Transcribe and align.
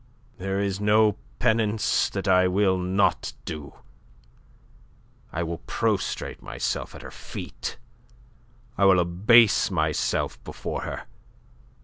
"There 0.39 0.59
is 0.59 0.79
no 0.81 1.15
penance 1.37 2.09
I 2.27 2.47
will 2.47 2.79
not 2.79 3.33
do. 3.45 3.75
I 5.31 5.43
will 5.43 5.59
prostrate 5.67 6.41
myself 6.41 6.95
at 6.95 7.03
her 7.03 7.11
feet. 7.11 7.77
I 8.79 8.85
will 8.85 8.97
abase 8.99 9.69
myself 9.69 10.43
before 10.43 10.81
her. 10.81 11.03